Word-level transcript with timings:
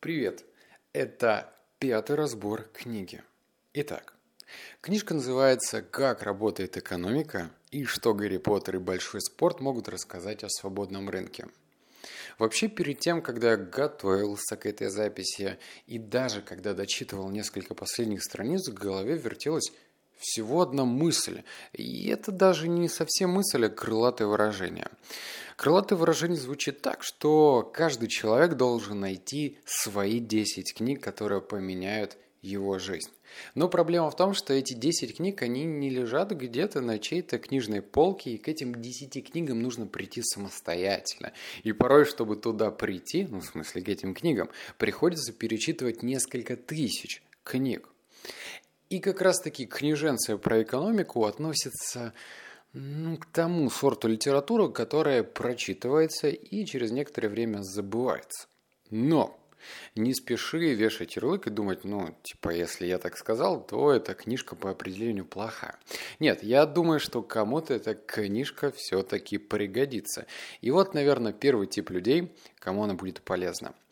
Привет! 0.00 0.44
Это 0.92 1.52
пятый 1.80 2.14
разбор 2.14 2.68
книги. 2.72 3.20
Итак, 3.74 4.14
книжка 4.80 5.12
называется 5.12 5.82
«Как 5.82 6.22
работает 6.22 6.76
экономика 6.76 7.50
и 7.72 7.82
что 7.82 8.14
Гарри 8.14 8.36
Поттер 8.36 8.76
и 8.76 8.78
большой 8.78 9.20
спорт 9.20 9.60
могут 9.60 9.88
рассказать 9.88 10.44
о 10.44 10.48
свободном 10.48 11.10
рынке». 11.10 11.48
Вообще, 12.38 12.68
перед 12.68 13.00
тем, 13.00 13.22
когда 13.22 13.56
готовился 13.56 14.56
к 14.56 14.66
этой 14.66 14.88
записи 14.88 15.58
и 15.88 15.98
даже 15.98 16.42
когда 16.42 16.74
дочитывал 16.74 17.28
несколько 17.30 17.74
последних 17.74 18.22
страниц, 18.22 18.68
в 18.68 18.74
голове 18.74 19.16
вертелась 19.16 19.72
всего 20.16 20.62
одна 20.62 20.84
мысль. 20.84 21.42
И 21.72 22.08
это 22.08 22.30
даже 22.30 22.68
не 22.68 22.88
совсем 22.88 23.30
мысль, 23.30 23.66
а 23.66 23.68
крылатое 23.68 24.28
выражение. 24.28 24.86
Крылатое 25.58 25.98
выражение 25.98 26.38
звучит 26.38 26.82
так, 26.82 27.02
что 27.02 27.68
каждый 27.74 28.06
человек 28.06 28.54
должен 28.54 29.00
найти 29.00 29.58
свои 29.64 30.20
10 30.20 30.72
книг, 30.72 31.02
которые 31.02 31.40
поменяют 31.40 32.16
его 32.42 32.78
жизнь. 32.78 33.10
Но 33.56 33.68
проблема 33.68 34.08
в 34.08 34.14
том, 34.14 34.34
что 34.34 34.54
эти 34.54 34.74
10 34.74 35.16
книг, 35.16 35.42
они 35.42 35.64
не 35.64 35.90
лежат 35.90 36.30
где-то 36.30 36.80
на 36.80 37.00
чьей-то 37.00 37.40
книжной 37.40 37.82
полке, 37.82 38.30
и 38.30 38.38
к 38.38 38.46
этим 38.46 38.80
10 38.80 39.32
книгам 39.32 39.60
нужно 39.60 39.88
прийти 39.88 40.22
самостоятельно. 40.22 41.32
И 41.64 41.72
порой, 41.72 42.04
чтобы 42.04 42.36
туда 42.36 42.70
прийти, 42.70 43.26
ну, 43.28 43.40
в 43.40 43.44
смысле, 43.44 43.82
к 43.82 43.88
этим 43.88 44.14
книгам, 44.14 44.50
приходится 44.78 45.32
перечитывать 45.32 46.04
несколько 46.04 46.56
тысяч 46.56 47.20
книг. 47.42 47.88
И 48.90 49.00
как 49.00 49.20
раз-таки 49.20 49.66
книженция 49.66 50.36
про 50.36 50.62
экономику 50.62 51.24
относится 51.24 52.14
ну, 52.78 53.16
к 53.16 53.26
тому 53.26 53.68
сорту 53.70 54.06
литературы, 54.06 54.70
которая 54.70 55.24
прочитывается 55.24 56.28
и 56.28 56.64
через 56.64 56.92
некоторое 56.92 57.28
время 57.28 57.62
забывается. 57.62 58.46
Но 58.90 59.36
не 59.96 60.14
спеши 60.14 60.74
вешать 60.74 61.16
ярлык 61.16 61.48
и 61.48 61.50
думать, 61.50 61.82
ну, 61.82 62.14
типа, 62.22 62.50
если 62.50 62.86
я 62.86 62.98
так 62.98 63.16
сказал, 63.16 63.66
то 63.66 63.90
эта 63.90 64.14
книжка 64.14 64.54
по 64.54 64.70
определению 64.70 65.24
плохая. 65.24 65.76
Нет, 66.20 66.44
я 66.44 66.64
думаю, 66.66 67.00
что 67.00 67.22
кому-то 67.22 67.74
эта 67.74 67.94
книжка 67.94 68.70
все-таки 68.70 69.38
пригодится. 69.38 70.26
И 70.60 70.70
вот, 70.70 70.94
наверное, 70.94 71.32
первый 71.32 71.66
тип 71.66 71.90
людей, 71.90 72.32
кому 72.60 72.84
она 72.84 72.94
будет 72.94 73.20
полезна– 73.22 73.74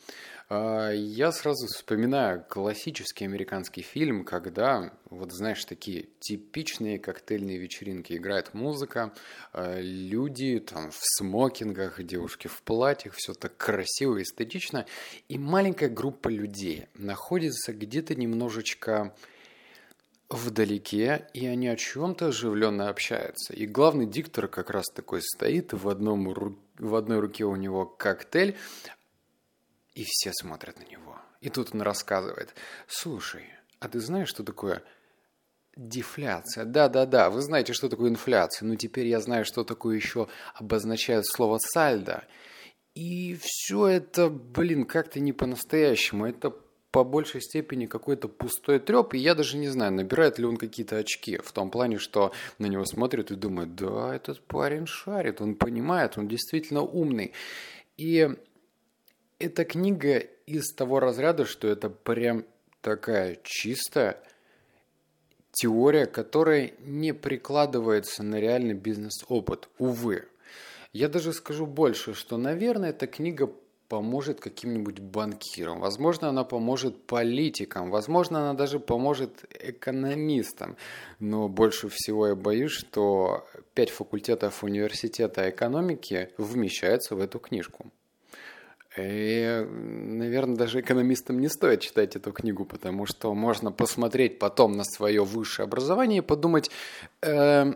я 0.48 1.33
сразу 1.33 1.66
вспоминаю 1.66 2.44
классический 2.48 3.25
американский 3.25 3.83
фильм, 3.83 4.25
когда, 4.25 4.92
вот 5.11 5.33
знаешь, 5.33 5.64
такие 5.64 6.06
типичные 6.20 7.00
коктейльные 7.00 7.58
вечеринки. 7.58 8.12
Играет 8.12 8.55
музыка, 8.55 9.12
а, 9.52 9.80
люди 9.80 10.61
там 10.61 10.92
в 10.92 10.98
смокингах, 11.00 12.00
девушки 12.05 12.47
в 12.47 12.62
платьях, 12.62 13.14
все 13.14 13.34
так 13.34 13.56
красиво 13.56 14.19
и 14.19 14.22
эстетично. 14.22 14.86
И 15.28 15.36
маленькая 15.36 15.89
группа 15.89 16.28
людей 16.28 16.86
находится 16.94 17.72
где-то 17.72 18.14
немножечко 18.14 19.14
вдалеке, 20.28 21.28
и 21.34 21.47
они 21.47 21.69
о 21.69 21.77
чем-то 21.77 22.28
оживленно 22.28 22.89
общаются. 22.89 23.52
И 23.52 23.67
главный 23.67 24.06
диктор 24.06 24.48
как 24.48 24.70
раз 24.70 24.86
такой 24.94 25.22
стоит, 25.22 25.72
в, 25.72 25.89
одном, 25.89 26.56
в 26.78 26.94
одной 26.94 27.20
руке 27.20 27.44
у 27.44 27.56
него 27.56 27.84
коктейль, 27.84 28.56
и 29.97 30.05
все 30.05 30.33
смотрят 30.33 30.78
на 30.78 30.84
него. 30.84 31.16
И 31.41 31.48
тут 31.48 31.75
он 31.75 31.80
рассказывает, 31.83 32.55
слушай, 32.86 33.47
а 33.80 33.89
ты 33.89 33.98
знаешь, 33.98 34.28
что 34.28 34.44
такое 34.44 34.83
дефляция? 35.75 36.66
Да-да-да, 36.66 37.30
вы 37.30 37.41
знаете, 37.41 37.72
что 37.72 37.89
такое 37.89 38.11
инфляция, 38.11 38.67
но 38.67 38.77
теперь 38.77 39.06
я 39.06 39.20
знаю, 39.20 39.44
что 39.47 39.64
такое 39.64 39.97
еще 39.97 40.28
обозначает 40.55 41.27
слово 41.27 41.58
сальдо. 41.58 42.24
И 42.94 43.39
все 43.41 43.89
это, 43.89 44.28
блин, 44.28 44.84
как-то 44.84 45.19
не 45.19 45.33
по-настоящему. 45.33 46.27
Это 46.27 46.55
по 46.91 47.02
большей 47.02 47.41
степени 47.41 47.86
какой-то 47.86 48.28
пустой 48.28 48.80
треп, 48.80 49.14
и 49.14 49.19
я 49.19 49.34
даже 49.34 49.56
не 49.56 49.69
знаю, 49.69 49.92
набирает 49.92 50.39
ли 50.39 50.44
он 50.44 50.58
какие-то 50.58 50.97
очки, 50.97 51.39
в 51.39 51.52
том 51.52 51.70
плане, 51.70 51.98
что 51.98 52.33
на 52.58 52.67
него 52.67 52.84
смотрят 52.84 53.30
и 53.30 53.34
думают, 53.34 53.74
да, 53.74 54.14
этот 54.14 54.40
парень 54.42 54.86
шарит, 54.86 55.40
он 55.40 55.55
понимает, 55.57 56.17
он 56.17 56.28
действительно 56.28 56.83
умный. 56.83 57.33
И 57.98 58.30
эта 59.39 59.64
книга 59.64 60.19
из 60.47 60.73
того 60.73 61.01
разряда, 61.01 61.45
что 61.45 61.69
это 61.69 61.91
прям 61.91 62.45
такая 62.80 63.39
чистая 63.42 64.23
теория, 65.52 66.07
которая 66.07 66.73
не 66.80 67.13
прикладывается 67.13 68.23
на 68.23 68.41
реальный 68.41 68.75
бизнес-опыт, 68.75 69.69
увы. 69.79 70.29
Я 70.92 71.08
даже 71.08 71.33
скажу 71.33 71.67
больше, 71.67 72.14
что, 72.14 72.36
наверное, 72.36 72.91
эта 72.91 73.07
книга 73.07 73.52
поможет 73.89 74.41
каким-нибудь 74.41 74.98
банкирам, 74.98 75.80
возможно, 75.80 76.29
она 76.29 76.45
поможет 76.45 77.07
политикам, 77.07 77.91
возможно, 77.91 78.41
она 78.41 78.55
даже 78.55 78.80
поможет 78.80 79.45
экономистам. 79.61 80.77
Но 81.20 81.48
больше 81.48 81.89
всего 81.89 82.29
я 82.29 82.35
боюсь, 82.35 82.73
что 82.73 83.46
пять 83.75 83.91
факультетов 83.91 84.64
университета 84.64 85.48
экономики 85.48 86.30
вмещаются 86.36 87.14
в 87.14 87.20
эту 87.20 87.39
книжку. 87.39 87.92
И, 88.98 89.67
наверное, 89.68 90.57
даже 90.57 90.80
экономистам 90.80 91.39
не 91.39 91.48
стоит 91.48 91.80
читать 91.80 92.17
эту 92.17 92.33
книгу, 92.33 92.64
потому 92.64 93.05
что 93.07 93.34
можно 93.34 93.70
посмотреть 93.70 94.39
потом 94.39 94.73
на 94.73 94.84
свое 94.84 95.23
высшее 95.23 95.64
образование 95.64 96.18
и 96.18 96.23
подумать, 96.23 96.70
э, 97.20 97.73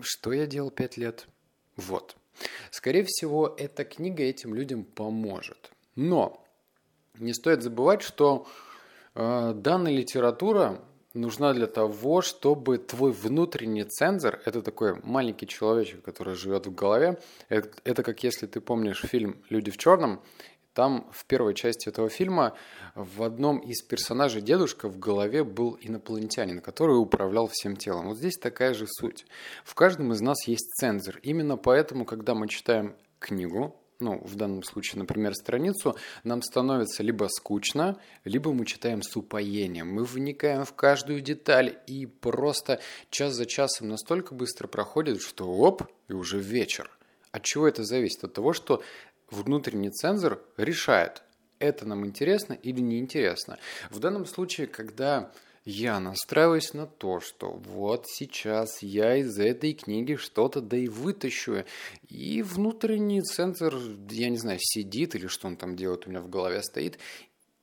что 0.00 0.32
я 0.32 0.46
делал 0.46 0.70
пять 0.70 0.96
лет. 0.96 1.28
Вот. 1.76 2.16
Скорее 2.70 3.04
всего, 3.04 3.54
эта 3.58 3.84
книга 3.84 4.22
этим 4.22 4.54
людям 4.54 4.84
поможет. 4.84 5.70
Но 5.96 6.44
не 7.18 7.34
стоит 7.34 7.62
забывать, 7.62 8.02
что 8.02 8.46
э, 9.14 9.52
данная 9.54 9.92
литература 9.92 10.80
нужна 11.14 11.52
для 11.52 11.66
того, 11.66 12.22
чтобы 12.22 12.78
твой 12.78 13.12
внутренний 13.12 13.84
цензор, 13.84 14.40
это 14.44 14.62
такой 14.62 15.00
маленький 15.02 15.46
человечек, 15.46 16.02
который 16.02 16.34
живет 16.34 16.66
в 16.66 16.74
голове, 16.74 17.18
это, 17.48 17.70
это 17.84 18.02
как 18.02 18.22
если 18.22 18.46
ты 18.46 18.60
помнишь 18.60 19.02
фильм 19.02 19.42
«Люди 19.48 19.70
в 19.70 19.76
черном», 19.76 20.20
там 20.74 21.10
в 21.12 21.24
первой 21.26 21.54
части 21.54 21.88
этого 21.88 22.08
фильма 22.08 22.54
в 22.94 23.24
одном 23.24 23.58
из 23.58 23.82
персонажей 23.82 24.42
дедушка 24.42 24.88
в 24.88 24.96
голове 24.96 25.42
был 25.42 25.76
инопланетянин, 25.80 26.60
который 26.60 26.92
управлял 26.92 27.48
всем 27.52 27.76
телом. 27.76 28.06
Вот 28.06 28.18
здесь 28.18 28.38
такая 28.38 28.74
же 28.74 28.86
суть. 28.86 29.26
В 29.64 29.74
каждом 29.74 30.12
из 30.12 30.20
нас 30.20 30.46
есть 30.46 30.70
цензор. 30.74 31.18
Именно 31.24 31.56
поэтому, 31.56 32.04
когда 32.04 32.36
мы 32.36 32.46
читаем 32.46 32.94
книгу, 33.18 33.74
ну, 34.00 34.20
в 34.24 34.36
данном 34.36 34.62
случае, 34.62 35.00
например, 35.00 35.34
страницу, 35.34 35.96
нам 36.22 36.42
становится 36.42 37.02
либо 37.02 37.28
скучно, 37.28 37.98
либо 38.24 38.52
мы 38.52 38.64
читаем 38.64 39.02
с 39.02 39.16
упоением. 39.16 39.92
Мы 39.92 40.04
вникаем 40.04 40.64
в 40.64 40.72
каждую 40.74 41.20
деталь, 41.20 41.78
и 41.86 42.06
просто 42.06 42.80
час 43.10 43.34
за 43.34 43.46
часом 43.46 43.88
настолько 43.88 44.34
быстро 44.34 44.68
проходит, 44.68 45.20
что 45.20 45.48
оп, 45.48 45.82
и 46.08 46.12
уже 46.12 46.38
вечер. 46.38 46.90
От 47.32 47.42
чего 47.42 47.66
это 47.66 47.84
зависит? 47.84 48.22
От 48.24 48.34
того, 48.34 48.52
что 48.52 48.82
внутренний 49.30 49.90
цензор 49.90 50.42
решает, 50.56 51.22
это 51.58 51.84
нам 51.84 52.06
интересно 52.06 52.52
или 52.54 52.80
неинтересно. 52.80 53.58
В 53.90 53.98
данном 53.98 54.26
случае, 54.26 54.68
когда 54.68 55.32
я 55.70 56.00
настраиваюсь 56.00 56.72
на 56.72 56.86
то, 56.86 57.20
что 57.20 57.50
вот 57.50 58.06
сейчас 58.08 58.82
я 58.82 59.16
из 59.16 59.38
этой 59.38 59.74
книги 59.74 60.14
что-то 60.14 60.62
да 60.62 60.78
и 60.78 60.88
вытащу. 60.88 61.64
И 62.08 62.40
внутренний 62.40 63.20
центр, 63.20 63.76
я 64.08 64.30
не 64.30 64.38
знаю, 64.38 64.58
сидит 64.62 65.14
или 65.14 65.26
что 65.26 65.46
он 65.46 65.56
там 65.56 65.76
делает, 65.76 66.06
у 66.06 66.10
меня 66.10 66.22
в 66.22 66.30
голове 66.30 66.62
стоит. 66.62 66.98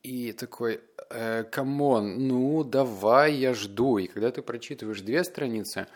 И 0.04 0.34
такой, 0.34 0.82
э, 1.10 1.46
come 1.46 1.93
on, 1.93 2.28
ну 2.28 2.64
давай, 2.64 3.34
я 3.34 3.56
жду. 3.56 3.98
И 3.98 4.06
когда 4.06 4.30
ты 4.30 4.44
прочитываешь 4.44 5.02
две 5.02 5.24
страницы, 5.24 5.88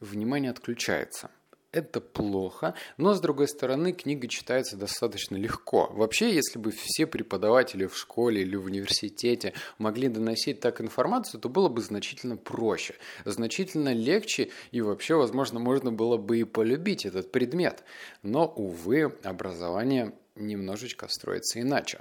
внимание 0.00 0.50
отключается– 0.50 1.30
это 1.76 2.00
плохо, 2.00 2.74
но 2.96 3.14
с 3.14 3.20
другой 3.20 3.48
стороны 3.48 3.92
книга 3.92 4.28
читается 4.28 4.76
достаточно 4.76 5.36
легко. 5.36 5.88
Вообще, 5.92 6.34
если 6.34 6.58
бы 6.58 6.70
все 6.70 7.06
преподаватели 7.06 7.86
в 7.86 7.96
школе 7.96 8.42
или 8.42 8.56
в 8.56 8.66
университете 8.66 9.54
могли 9.78 10.08
доносить 10.08 10.60
так 10.60 10.80
информацию, 10.80 11.40
то 11.40 11.48
было 11.48 11.68
бы 11.68 11.80
значительно 11.80 12.36
проще, 12.36 12.94
значительно 13.24 13.92
легче 13.92 14.50
и 14.72 14.80
вообще, 14.80 15.14
возможно, 15.14 15.58
можно 15.58 15.92
было 15.92 16.16
бы 16.16 16.38
и 16.38 16.44
полюбить 16.44 17.06
этот 17.06 17.32
предмет. 17.32 17.84
Но, 18.22 18.46
увы, 18.46 19.14
образование 19.22 20.12
немножечко 20.36 21.08
строится 21.08 21.60
иначе. 21.60 22.00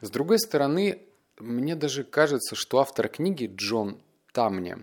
С 0.00 0.10
другой 0.10 0.38
стороны, 0.38 1.02
мне 1.38 1.74
даже 1.74 2.04
кажется, 2.04 2.54
что 2.54 2.78
автор 2.78 3.08
книги 3.08 3.50
Джон 3.54 4.00
Тамни 4.32 4.76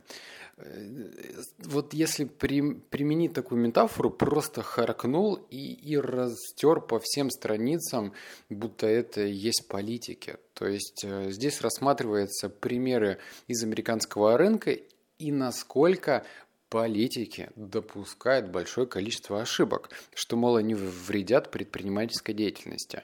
вот 1.72 1.94
если 1.94 2.26
при, 2.26 2.74
применить 2.74 3.34
такую 3.34 3.62
метафору, 3.62 4.12
просто 4.12 4.62
харкнул 4.62 5.36
и, 5.50 5.74
и 5.74 5.98
растер 5.98 6.82
по 6.82 7.00
всем 7.00 7.30
страницам, 7.30 8.14
будто 8.50 8.88
это 8.88 9.22
есть 9.22 9.68
политики. 9.68 10.38
То 10.54 10.68
есть 10.68 11.04
э, 11.04 11.32
здесь 11.32 11.62
рассматриваются 11.62 12.50
примеры 12.50 13.18
из 13.48 13.64
американского 13.64 14.38
рынка 14.38 14.72
и 15.18 15.32
насколько 15.32 16.26
политики 16.70 17.50
допускают 17.56 18.48
большое 18.48 18.88
количество 18.88 19.42
ошибок, 19.42 19.90
что, 20.14 20.38
мол, 20.38 20.56
они 20.56 20.74
вредят 20.74 21.52
предпринимательской 21.52 22.34
деятельности. 22.34 23.04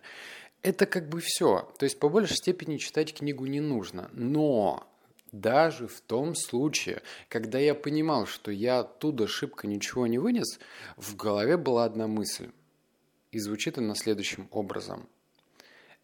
это 0.63 0.85
как 0.85 1.09
бы 1.09 1.19
все. 1.21 1.69
То 1.77 1.83
есть 1.83 1.99
по 1.99 2.09
большей 2.09 2.35
степени 2.35 2.77
читать 2.77 3.13
книгу 3.13 3.45
не 3.45 3.61
нужно. 3.61 4.09
Но 4.13 4.87
даже 5.31 5.87
в 5.87 6.01
том 6.01 6.35
случае, 6.35 7.01
когда 7.29 7.59
я 7.59 7.75
понимал, 7.75 8.25
что 8.25 8.51
я 8.51 8.79
оттуда 8.79 9.27
шибко 9.27 9.67
ничего 9.67 10.07
не 10.07 10.17
вынес, 10.17 10.59
в 10.95 11.15
голове 11.15 11.57
была 11.57 11.85
одна 11.85 12.07
мысль. 12.07 12.51
И 13.31 13.39
звучит 13.39 13.77
она 13.77 13.95
следующим 13.95 14.47
образом. 14.51 15.07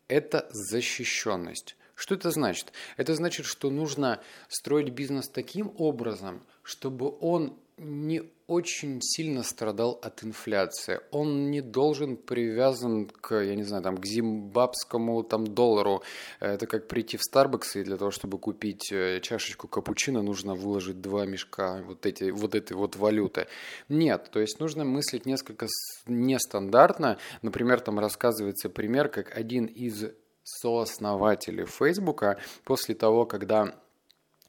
Это 0.08 0.48
защищенность. 0.52 1.76
Что 1.96 2.16
это 2.16 2.32
значит? 2.32 2.74
Это 2.98 3.14
значит, 3.16 3.46
что 3.46 3.70
нужно 3.70 4.22
строить 4.48 4.90
бизнес 4.90 5.30
таким 5.30 5.74
образом, 5.78 6.44
чтобы 6.64 7.16
он 7.20 7.58
не 7.78 8.24
очень 8.46 9.00
сильно 9.02 9.42
страдал 9.42 10.00
от 10.04 10.24
инфляции. 10.24 11.00
Он 11.12 11.50
не 11.50 11.62
должен 11.62 12.18
привязан 12.18 13.08
к, 13.08 13.36
я 13.36 13.56
не 13.56 13.64
знаю, 13.64 13.84
там, 13.84 13.98
к 13.98 14.06
зимбабскому 14.06 15.24
там, 15.24 15.48
доллару. 15.48 16.04
Это 16.40 16.68
как 16.68 16.88
прийти 16.88 17.18
в 17.18 17.22
Starbucks, 17.22 17.82
и 17.82 17.84
для 17.84 17.98
того, 17.98 18.12
чтобы 18.12 18.38
купить 18.38 18.92
э, 18.92 19.22
чашечку 19.22 19.68
капучино, 19.68 20.22
нужно 20.22 20.56
выложить 20.56 21.02
два 21.02 21.26
мешка 21.26 21.82
вот, 21.84 22.06
эти, 22.06 22.32
вот 22.32 22.54
этой 22.54 22.74
вот 22.74 22.96
валюты. 22.96 23.48
Нет, 23.90 24.30
то 24.32 24.40
есть 24.40 24.60
нужно 24.60 24.84
мыслить 24.84 25.26
несколько 25.26 25.68
нестандартно. 26.06 27.18
Например, 27.42 27.80
там 27.80 27.98
рассказывается 28.00 28.70
пример, 28.70 29.10
как 29.10 29.36
один 29.36 29.66
из 29.66 30.06
сооснователей 30.44 31.66
Фейсбука 31.66 32.40
после 32.64 32.96
того, 32.96 33.26
когда 33.26 33.76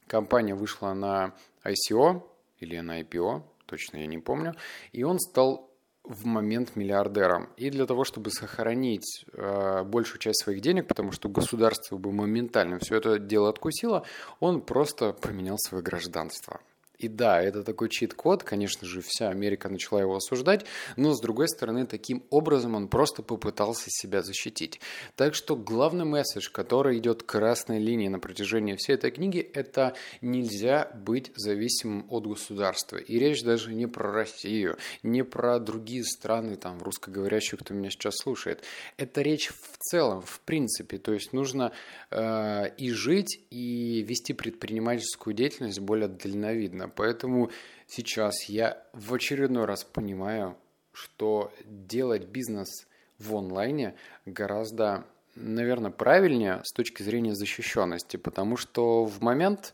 компания 0.07 0.55
вышла 0.55 0.93
на 0.93 1.33
ICO, 1.63 2.23
или 2.59 2.79
на 2.79 3.01
IPO, 3.01 3.43
точно 3.65 3.97
я 3.97 4.07
не 4.07 4.17
помню, 4.17 4.55
и 4.91 5.03
он 5.03 5.19
стал 5.19 5.69
в 6.03 6.25
момент 6.25 6.75
миллиардером. 6.75 7.49
И 7.57 7.69
для 7.69 7.85
того, 7.85 8.03
чтобы 8.03 8.29
сохранить 8.29 9.25
э, 9.33 9.83
большую 9.83 10.19
часть 10.19 10.43
своих 10.43 10.61
денег, 10.61 10.87
потому 10.87 11.11
что 11.11 11.29
государство 11.29 11.97
бы 11.97 12.11
моментально 12.11 12.77
все 12.79 12.97
это 12.97 13.17
дело 13.17 13.49
откусило, 13.49 14.05
он 14.39 14.61
просто 14.61 15.13
поменял 15.13 15.57
свое 15.57 15.83
гражданство. 15.83 16.61
И 16.99 17.07
да, 17.07 17.41
это 17.41 17.63
такой 17.63 17.89
чит-код, 17.89 18.43
конечно 18.43 18.87
же, 18.87 19.01
вся 19.01 19.29
Америка 19.29 19.69
начала 19.69 20.01
его 20.01 20.15
осуждать, 20.15 20.65
но 20.95 21.13
с 21.13 21.21
другой 21.21 21.47
стороны, 21.47 21.85
таким 21.85 22.23
образом 22.29 22.75
он 22.75 22.87
просто 22.87 23.21
попытался 23.21 23.85
себя 23.89 24.21
защитить. 24.21 24.79
Так 25.15 25.35
что 25.35 25.55
главный 25.55 26.05
месседж, 26.05 26.49
который 26.51 26.97
идет 26.97 27.23
красной 27.23 27.79
линией 27.79 28.09
на 28.09 28.19
протяжении 28.19 28.75
всей 28.75 28.93
этой 28.93 29.11
книги, 29.11 29.39
это 29.39 29.95
нельзя 30.21 30.91
быть 30.95 31.31
зависимым 31.35 32.05
от 32.09 32.27
государства. 32.27 32.97
И 32.97 33.19
речь 33.19 33.43
даже 33.43 33.73
не 33.73 33.87
про 33.87 34.11
Россию, 34.11 34.77
не 35.03 35.23
про 35.23 35.59
другие 35.59 36.03
страны, 36.03 36.55
там, 36.55 36.81
русскоговорящих, 36.81 37.59
кто 37.59 37.73
меня 37.73 37.89
сейчас 37.89 38.15
слушает. 38.17 38.63
Это 38.97 39.21
речь 39.21 39.49
в 39.49 39.77
целом, 39.79 40.21
в 40.21 40.39
принципе. 40.41 40.97
То 40.97 41.13
есть 41.13 41.33
нужно 41.33 41.71
э, 42.11 42.69
и 42.77 42.91
жить, 42.91 43.39
и 43.49 44.03
вести 44.03 44.33
предпринимательскую 44.33 45.33
деятельность 45.33 45.79
более 45.79 46.07
дальновидно. 46.07 46.84
Поэтому 46.87 47.51
сейчас 47.87 48.45
я 48.49 48.83
в 48.93 49.13
очередной 49.13 49.65
раз 49.65 49.83
понимаю, 49.83 50.57
что 50.93 51.51
делать 51.65 52.25
бизнес 52.25 52.87
в 53.19 53.35
онлайне 53.35 53.95
гораздо, 54.25 55.05
наверное, 55.35 55.91
правильнее 55.91 56.61
с 56.63 56.73
точки 56.73 57.03
зрения 57.03 57.35
защищенности, 57.35 58.17
потому 58.17 58.57
что 58.57 59.05
в 59.05 59.21
момент 59.21 59.73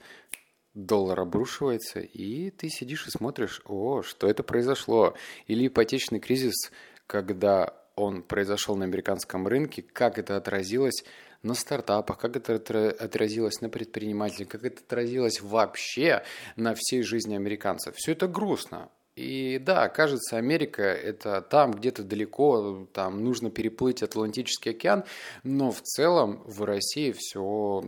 доллар 0.73 1.19
обрушивается, 1.19 1.99
и 1.99 2.49
ты 2.51 2.69
сидишь 2.69 3.07
и 3.07 3.11
смотришь, 3.11 3.61
о, 3.65 4.01
что 4.03 4.27
это 4.27 4.43
произошло. 4.43 5.15
Или 5.47 5.67
ипотечный 5.67 6.19
кризис, 6.19 6.71
когда 7.07 7.75
он 7.95 8.23
произошел 8.23 8.75
на 8.75 8.85
американском 8.85 9.47
рынке, 9.47 9.81
как 9.81 10.17
это 10.17 10.37
отразилось 10.37 11.03
на 11.43 11.53
стартапах, 11.53 12.17
как 12.17 12.35
это 12.35 12.55
отразилось 12.89 13.61
на 13.61 13.69
предпринимателях, 13.69 14.49
как 14.49 14.63
это 14.63 14.81
отразилось 14.81 15.41
вообще 15.41 16.23
на 16.55 16.75
всей 16.75 17.01
жизни 17.03 17.35
американцев. 17.35 17.95
Все 17.95 18.11
это 18.11 18.27
грустно. 18.27 18.89
И 19.15 19.59
да, 19.59 19.89
кажется, 19.89 20.37
Америка 20.37 20.83
это 20.83 21.41
там 21.41 21.71
где-то 21.71 22.03
далеко, 22.03 22.87
там 22.93 23.23
нужно 23.23 23.51
переплыть 23.51 24.03
Атлантический 24.03 24.71
океан, 24.71 25.03
но 25.43 25.71
в 25.71 25.81
целом 25.81 26.41
в 26.45 26.63
России 26.63 27.13
все 27.17 27.83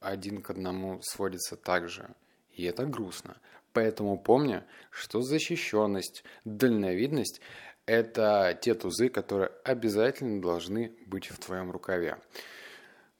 один 0.00 0.40
к 0.40 0.50
одному 0.50 1.00
сводится 1.02 1.56
так 1.56 1.88
же. 1.88 2.08
И 2.52 2.64
это 2.64 2.86
грустно. 2.86 3.36
Поэтому 3.72 4.18
помни, 4.18 4.62
что 4.90 5.20
защищенность, 5.20 6.24
дальновидность 6.46 7.42
это 7.86 8.58
те 8.60 8.74
тузы, 8.74 9.08
которые 9.08 9.50
обязательно 9.64 10.42
должны 10.42 10.92
быть 11.06 11.28
в 11.28 11.38
твоем 11.38 11.70
рукаве. 11.70 12.18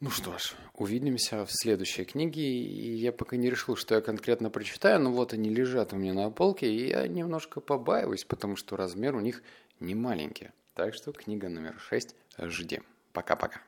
Ну 0.01 0.11
что 0.11 0.37
ж, 0.37 0.55
увидимся 0.75 1.47
в 1.47 1.51
следующей 1.51 2.05
книге. 2.05 2.43
Я 2.43 3.13
пока 3.13 3.37
не 3.37 3.49
решил, 3.49 3.77
что 3.77 3.95
я 3.95 4.03
конкретно 4.03 4.51
прочитаю, 4.51 5.01
но 5.01 5.11
вот 5.11 5.33
они 5.33 5.49
лежат 5.49 5.95
у 5.95 5.97
меня 5.97 6.13
на 6.13 6.31
полке, 6.31 6.71
и 6.71 6.89
я 6.89 7.07
немножко 7.07 7.61
побаиваюсь, 7.61 8.25
потому 8.25 8.57
что 8.57 8.77
размер 8.77 9.17
у 9.17 9.21
них 9.21 9.43
не 9.81 9.95
маленький. 9.95 10.51
Так 10.75 10.93
что 10.93 11.13
книга 11.13 11.49
номер 11.49 11.77
6 11.79 12.15
жди. 12.39 12.83
Пока-пока. 13.15 13.63